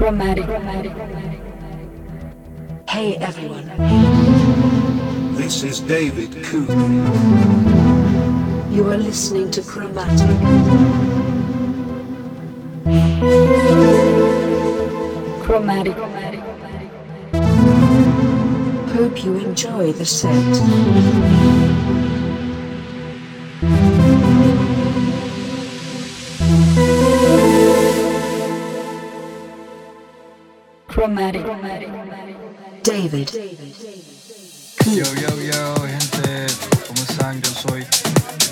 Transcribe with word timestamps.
Chromatic. 0.00 0.46
Hey 2.88 3.16
everyone. 3.16 3.66
This 5.36 5.62
is 5.62 5.80
David 5.80 6.42
Coop. 6.42 6.70
You 8.72 8.88
are 8.88 8.96
listening 8.96 9.50
to 9.50 9.60
Chromatic. 9.60 10.38
Chromatic. 15.44 15.96
Hope 18.96 19.22
you 19.22 19.36
enjoy 19.36 19.92
the 19.92 20.06
set. 20.06 21.59
Yo, 33.10 33.26
yo, 34.86 35.40
yo, 35.40 35.74
gente, 35.84 36.46
¿cómo 36.86 37.02
están? 37.02 37.42
Yo 37.42 37.50
soy 37.50 37.84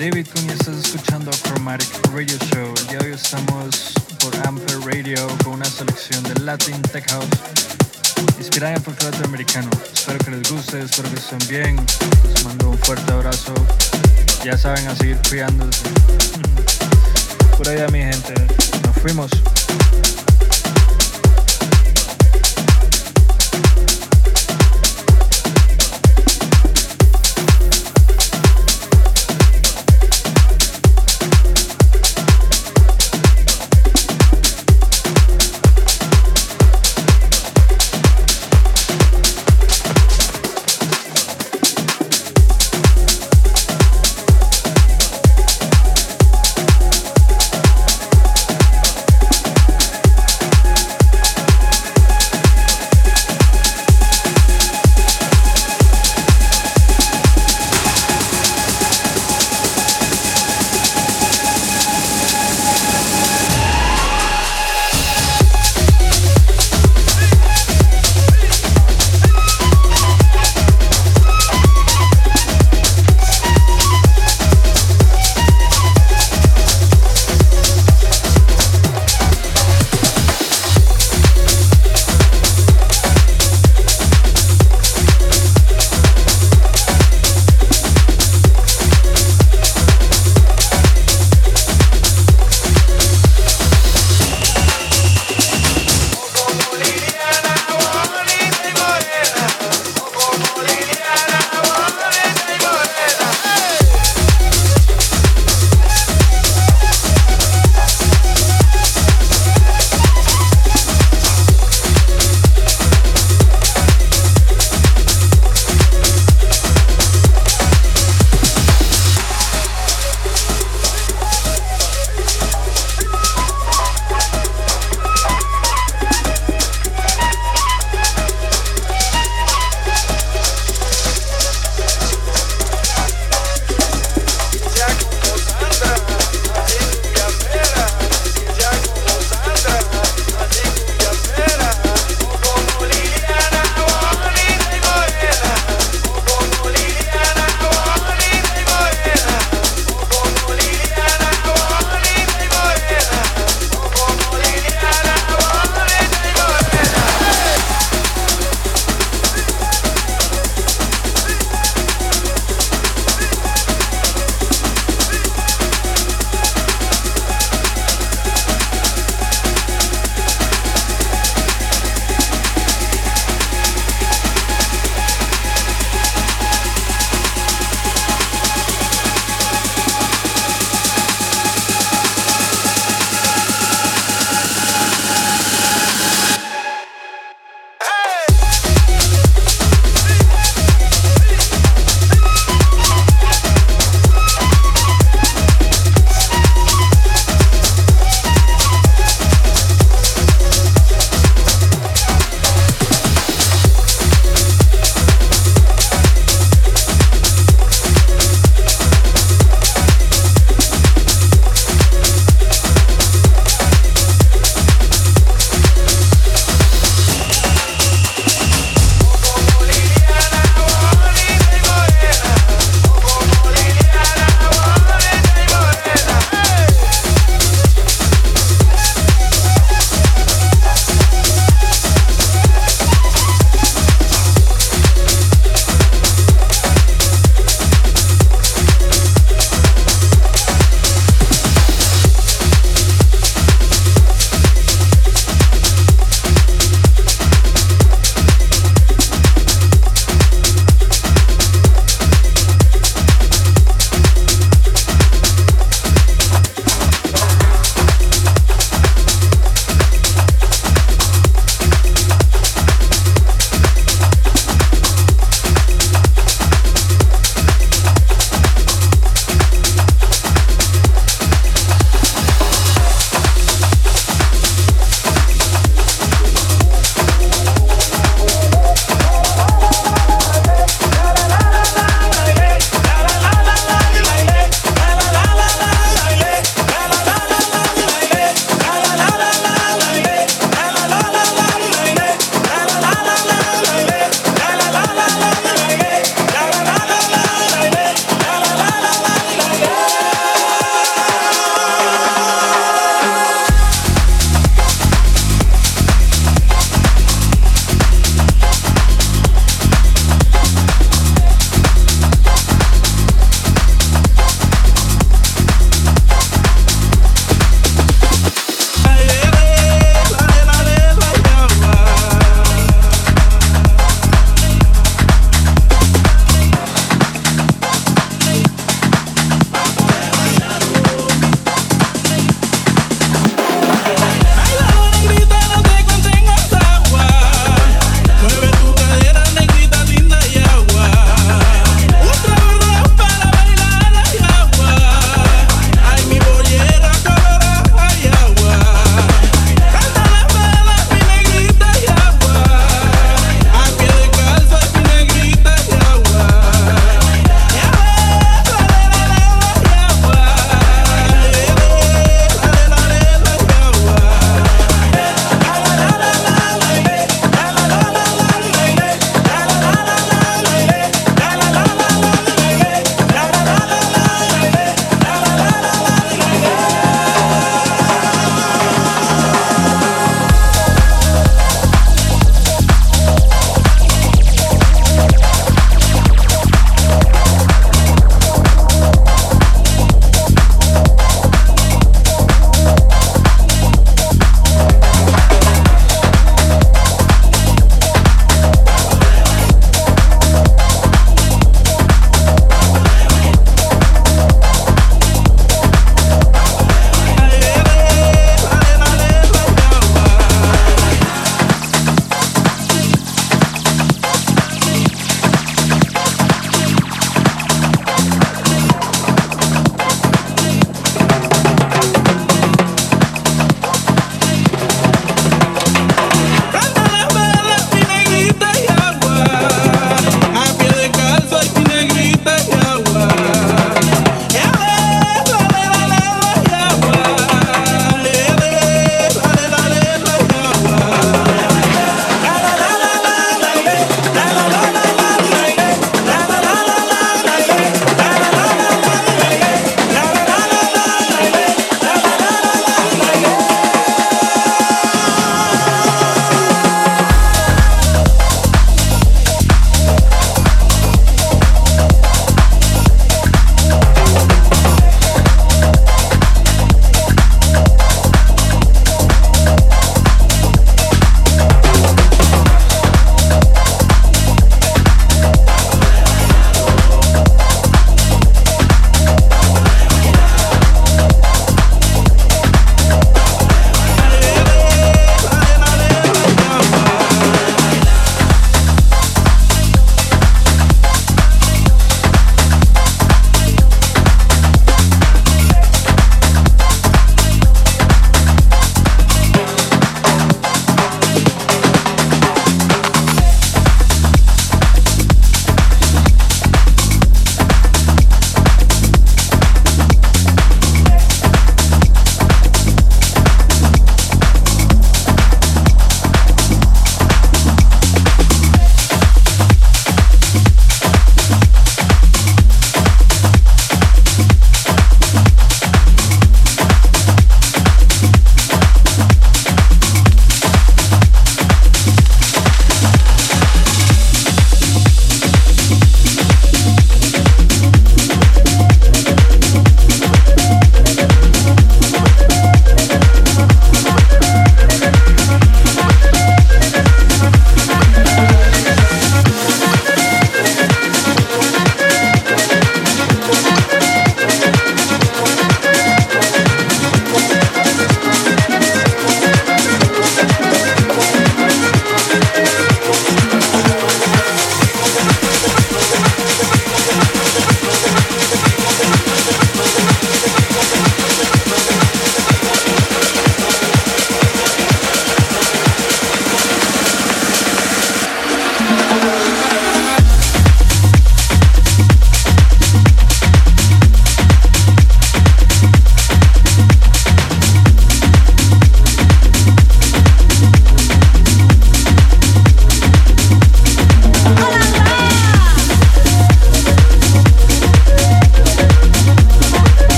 David 0.00 0.26
y 0.34 0.50
estás 0.50 0.78
escuchando 0.78 1.30
Chromatic 1.30 1.88
Radio 2.12 2.36
Show. 2.50 2.74
El 2.76 2.86
de 2.88 2.98
hoy 2.98 3.12
estamos 3.14 3.92
por 4.18 4.34
Amper 4.48 4.80
Radio 4.80 5.28
con 5.44 5.54
una 5.54 5.64
selección 5.64 6.24
de 6.24 6.40
Latin 6.40 6.82
Tech 6.82 7.08
House 7.08 7.28
inspirada 8.36 8.74
en 8.74 8.82
folclore 8.82 9.12
latinoamericano. 9.12 9.70
Espero 9.92 10.18
que 10.18 10.30
les 10.32 10.50
guste, 10.50 10.80
espero 10.80 11.08
que 11.08 11.20
estén 11.20 11.38
bien. 11.48 11.76
Les 12.24 12.44
mando 12.44 12.70
un 12.70 12.78
fuerte 12.78 13.12
abrazo. 13.12 13.54
Ya 14.44 14.58
saben, 14.58 14.88
a 14.88 14.96
seguir 14.96 15.18
cuidándose. 15.28 15.84
Por 17.56 17.68
allá, 17.68 17.86
mi 17.88 18.00
gente, 18.00 18.34
nos 18.84 18.96
fuimos. 18.96 19.30